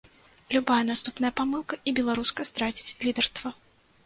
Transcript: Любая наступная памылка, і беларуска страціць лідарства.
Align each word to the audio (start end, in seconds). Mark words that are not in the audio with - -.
Любая 0.55 0.77
наступная 0.91 1.31
памылка, 1.41 1.79
і 1.91 1.93
беларуска 2.01 2.47
страціць 2.53 2.89
лідарства. 3.05 3.55